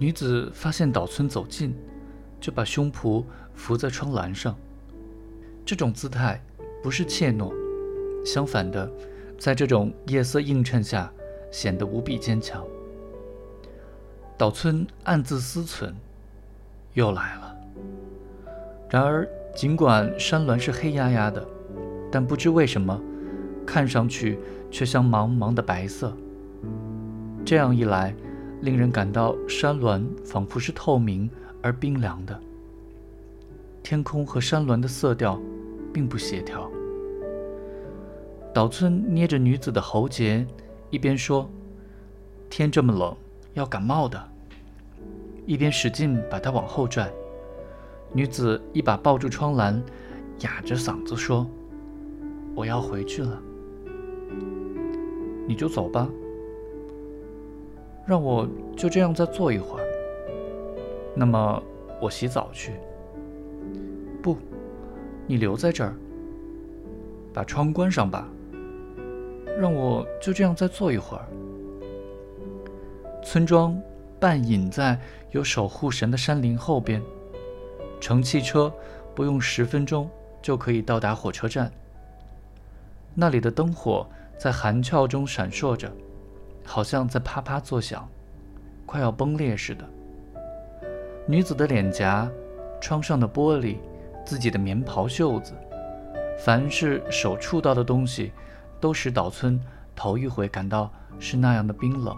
[0.00, 1.76] 女子发现岛村走近，
[2.40, 3.22] 就把胸脯
[3.52, 4.56] 扶在窗栏上。
[5.62, 6.42] 这种姿态
[6.82, 7.52] 不是怯懦，
[8.24, 8.90] 相反的，
[9.38, 11.12] 在这种夜色映衬下，
[11.52, 12.64] 显得无比坚强。
[14.38, 15.92] 岛村暗自思忖：
[16.94, 17.54] 又来了。
[18.88, 21.46] 然而，尽管山峦是黑压压的，
[22.10, 22.98] 但不知为什么，
[23.66, 24.38] 看上去
[24.70, 26.16] 却像茫茫的白色。
[27.44, 28.14] 这样一来，
[28.60, 31.28] 令人感到山峦仿佛是透明
[31.62, 32.38] 而冰凉的。
[33.82, 35.40] 天空和山峦的色调
[35.92, 36.70] 并不协调。
[38.52, 40.46] 岛村捏着女子的喉结，
[40.90, 41.48] 一边说
[42.50, 43.16] ：“天这么冷，
[43.54, 44.22] 要感冒的。”
[45.46, 47.10] 一边使劲把她往后拽。
[48.12, 49.82] 女子一把抱住窗栏，
[50.40, 51.48] 哑着嗓子说
[52.54, 53.40] ：“我要回去了，
[55.46, 56.08] 你就走吧。”
[58.10, 58.44] 让我
[58.76, 59.86] 就这样再坐一会儿。
[61.14, 61.62] 那么
[62.00, 62.72] 我洗澡去。
[64.20, 64.36] 不，
[65.28, 65.94] 你留在这儿。
[67.32, 68.28] 把窗关上吧。
[69.60, 71.24] 让我就这样再坐一会儿。
[73.22, 73.80] 村庄
[74.18, 74.98] 半隐在
[75.30, 77.00] 有守护神的山林后边，
[78.00, 78.74] 乘汽车
[79.14, 80.10] 不用十分钟
[80.42, 81.70] 就可以到达火车站。
[83.14, 84.04] 那里的灯火
[84.36, 85.88] 在寒峭中闪烁着。
[86.64, 88.08] 好像在啪啪作响，
[88.86, 89.88] 快要崩裂似的。
[91.26, 92.30] 女子的脸颊、
[92.80, 93.76] 窗上的玻璃、
[94.24, 95.52] 自己的棉袍袖子，
[96.38, 98.32] 凡是手触到的东西，
[98.80, 99.60] 都使岛村
[99.94, 102.16] 头一回感到是那样的冰冷。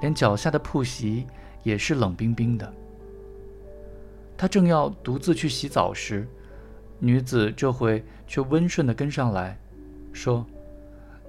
[0.00, 1.26] 连脚下的铺席
[1.62, 2.72] 也是冷冰冰的。
[4.36, 6.26] 他正要独自去洗澡时，
[6.98, 9.56] 女子这回却温顺地跟上来，
[10.12, 10.44] 说：“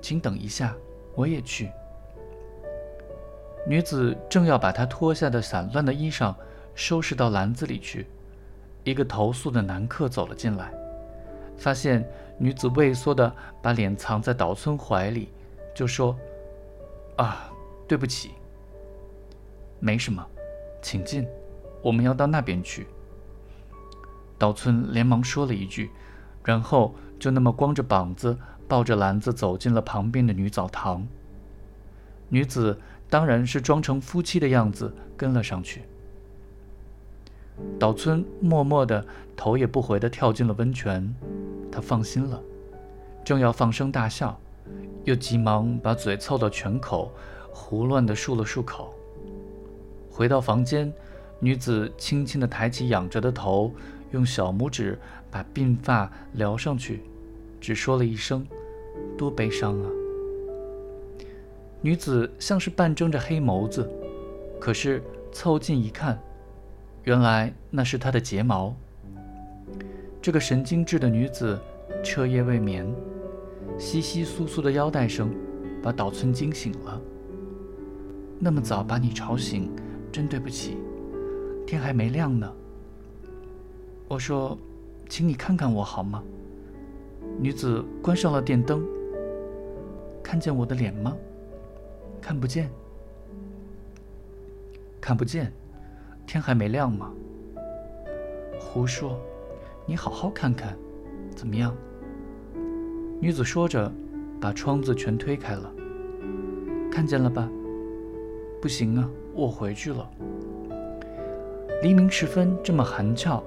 [0.01, 0.75] 请等一下。”
[1.15, 1.71] 我也去。
[3.65, 6.35] 女子正要把她脱下的散乱的衣裳
[6.75, 8.07] 收拾到篮子里去，
[8.83, 10.73] 一个投宿的男客走了进来，
[11.57, 12.05] 发现
[12.37, 15.29] 女子畏缩的把脸藏在岛村怀里，
[15.73, 16.17] 就说
[17.15, 17.49] ：“啊，
[17.87, 18.31] 对不起。
[19.79, 20.25] 没什么，
[20.81, 21.27] 请进，
[21.81, 22.87] 我们要到那边去。”
[24.37, 25.89] 岛村连忙说了一句，
[26.43, 28.37] 然后就那么光着膀子。
[28.73, 31.07] 抱着篮子走进了旁边的女澡堂。
[32.27, 32.75] 女子
[33.07, 35.83] 当然是装成夫妻的样子跟了上去。
[37.79, 39.05] 岛村默默地
[39.37, 41.13] 头也不回地跳进了温泉，
[41.71, 42.41] 他放心了，
[43.23, 44.35] 正要放声大笑，
[45.03, 47.11] 又急忙把嘴凑到泉口，
[47.51, 48.91] 胡乱地漱了漱口。
[50.09, 50.91] 回到房间，
[51.39, 53.71] 女子轻轻地抬起仰着的头，
[54.09, 54.97] 用小拇指
[55.29, 57.03] 把鬓发撩上去，
[57.61, 58.43] 只说了一声。
[59.17, 59.89] 多悲伤啊！
[61.81, 63.89] 女子像是半睁着黑眸子，
[64.59, 66.17] 可是凑近一看，
[67.03, 68.73] 原来那是她的睫毛。
[70.21, 71.59] 这个神经质的女子
[72.03, 72.85] 彻夜未眠，
[73.77, 75.33] 窸窸窣窣的腰带声
[75.81, 77.01] 把岛村惊醒了。
[78.39, 79.69] 那么早把你吵醒，
[80.11, 80.77] 真对不起，
[81.67, 82.49] 天还没亮呢。
[84.07, 84.57] 我说，
[85.09, 86.23] 请你看看我好吗？
[87.39, 88.85] 女子关上了电灯。
[90.21, 91.15] 看见我的脸吗？
[92.21, 92.69] 看不见。
[95.01, 95.51] 看不见。
[96.25, 97.11] 天还没亮吗？
[98.59, 99.19] 胡说！
[99.85, 100.77] 你好好看看，
[101.35, 101.75] 怎么样？
[103.19, 103.91] 女子说着，
[104.39, 105.69] 把窗子全推开了。
[106.89, 107.49] 看见了吧？
[108.61, 110.09] 不行啊，我回去了。
[111.81, 113.43] 黎明时分这么寒峭，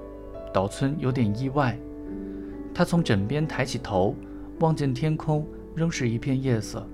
[0.53, 1.77] 岛村有点意外。
[2.77, 4.15] 他从枕边抬起头，
[4.59, 5.43] 望见天空
[5.73, 6.87] 仍是一片夜色，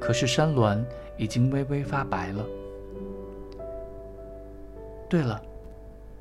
[0.00, 0.86] 可是山峦
[1.18, 2.46] 已经微微发白了。
[5.10, 5.42] 对了，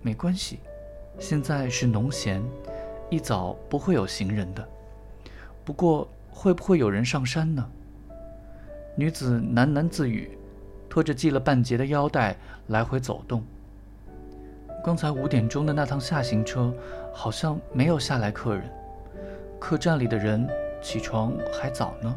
[0.02, 0.62] 没关系，
[1.20, 2.42] 现在是农闲，
[3.12, 4.68] 一早不会有行人的。
[5.64, 7.64] 不过会不会有人上山呢？
[8.96, 10.36] 女子喃喃自语，
[10.90, 12.36] 拖着系了半截的腰带
[12.70, 13.44] 来回走动。
[14.86, 16.72] 刚才五点钟的那趟下行车，
[17.12, 18.70] 好像没有下来客人。
[19.60, 20.48] 客栈里的人
[20.80, 22.16] 起床还早呢。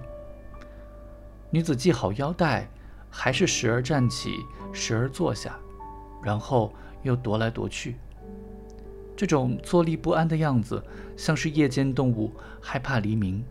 [1.49, 2.69] 女子系好腰带，
[3.09, 4.35] 还是时而站起，
[4.71, 5.59] 时而坐下，
[6.23, 6.71] 然后
[7.01, 7.97] 又踱来踱去。
[9.17, 10.85] 这种坐立不安的样子，
[11.17, 12.31] 像是夜间动物
[12.61, 13.43] 害怕黎明，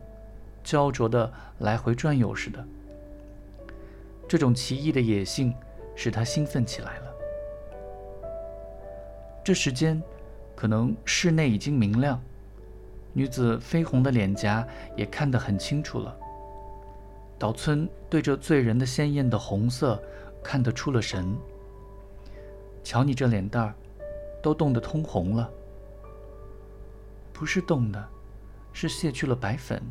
[0.63, 2.63] 焦灼的来回转悠似的。
[4.27, 5.55] 这种奇异的野性，
[5.95, 7.06] 使她兴奋起来了。
[9.47, 10.03] 这时间，
[10.57, 12.21] 可能室内已经明亮，
[13.13, 16.13] 女子绯红的脸颊也看得很清楚了。
[17.39, 20.03] 岛村对着醉人的鲜艳的红色
[20.43, 21.33] 看得出了神，
[22.83, 23.73] 瞧你这脸蛋儿，
[24.43, 25.49] 都冻得通红了。
[27.31, 28.05] 不是冻的，
[28.73, 29.81] 是卸去了白粉。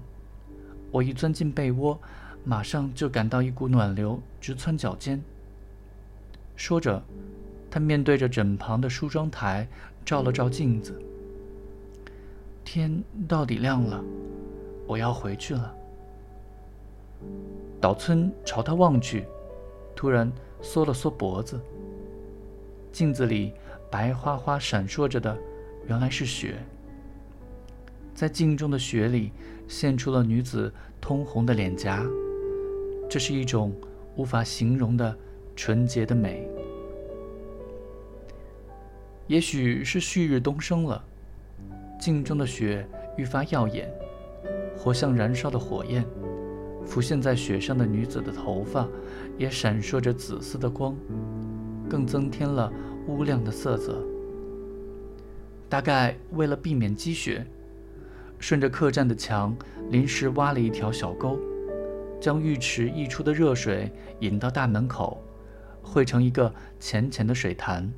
[0.90, 1.98] 我一钻进被窝，
[2.44, 5.18] 马上就感到一股暖流直窜脚尖。
[6.56, 7.02] 说着，
[7.76, 9.68] 他面对着枕旁的梳妆台，
[10.02, 10.98] 照了照镜子。
[12.64, 14.02] 天到底亮了，
[14.86, 15.74] 我要回去了。
[17.78, 19.26] 岛村朝他望去，
[19.94, 20.32] 突然
[20.62, 21.60] 缩了缩脖子。
[22.92, 23.52] 镜子里
[23.90, 25.36] 白花花闪烁着的，
[25.86, 26.54] 原来是雪。
[28.14, 29.32] 在镜中的雪里，
[29.68, 32.02] 现出了女子通红的脸颊，
[33.06, 33.70] 这是一种
[34.16, 35.14] 无法形容的
[35.54, 36.48] 纯洁的美。
[39.26, 41.04] 也许是旭日东升了。
[41.98, 42.86] 镜中的雪
[43.16, 43.90] 愈发耀眼，
[44.76, 46.04] 活像燃烧的火焰。
[46.84, 48.86] 浮现在雪上的女子的头发
[49.36, 50.94] 也闪烁着紫色的光，
[51.90, 52.72] 更增添了
[53.08, 54.00] 乌亮的色泽。
[55.68, 57.44] 大概为了避免积雪，
[58.38, 59.56] 顺着客栈的墙
[59.90, 61.40] 临时挖了一条小沟，
[62.20, 63.90] 将浴池溢出的热水
[64.20, 65.20] 引到大门口，
[65.82, 67.92] 汇成一个浅浅的水潭。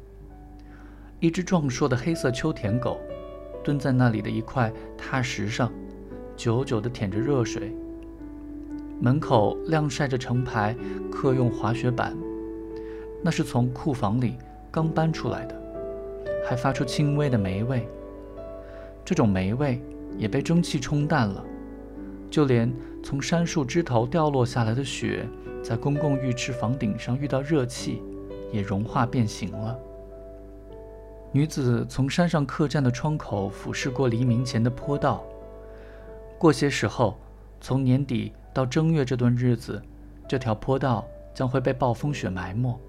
[1.21, 3.01] 一只壮硕的黑色秋田狗。
[3.65, 5.71] 蹲在那里的一块踏石上，
[6.37, 7.75] 久久地舔着热水。
[9.01, 10.75] 门口晾晒着成排
[11.11, 12.17] 客用滑雪板，
[13.23, 14.37] 那是从库房里
[14.71, 15.61] 刚搬出来的，
[16.49, 17.87] 还发出轻微的霉味。
[19.05, 19.83] 这种霉味
[20.17, 21.45] 也被蒸汽冲淡了，
[22.31, 22.73] 就连
[23.03, 25.29] 从杉树枝头掉落下来的雪，
[25.63, 28.03] 在公共浴池房顶上遇到热气，
[28.51, 29.79] 也融化变形了。
[31.31, 35.23] 女子从山上客栈的窗口俯视过黎明前的坡道。
[36.39, 37.19] 过些时候，
[37.61, 39.81] 从年底到正月这段日子，
[40.27, 42.81] 这条坡道将会被暴风雪埋没。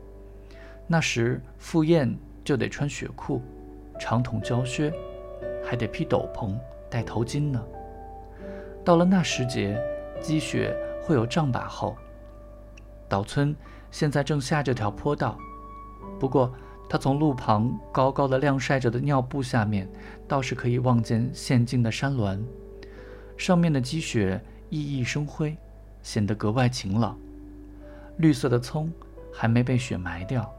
[0.87, 3.41] 那时，赴宴就得穿雪裤、
[3.99, 4.93] 长筒胶靴，
[5.63, 6.57] 还得披斗篷、
[6.89, 7.61] 戴头巾呢。
[8.85, 9.77] 到了那时节，
[10.21, 11.97] 积雪会有丈把厚。
[13.09, 13.53] 岛村
[13.91, 15.37] 现在正下这条坡道，
[16.17, 16.49] 不过。
[16.89, 19.87] 他从路旁高高的晾晒着的尿布下面，
[20.27, 22.43] 倒是可以望见现尽的山峦，
[23.37, 24.41] 上面的积雪
[24.71, 25.55] 熠熠生辉，
[26.01, 27.15] 显得格外晴朗。
[28.17, 28.91] 绿色的葱
[29.31, 30.51] 还没被雪埋掉。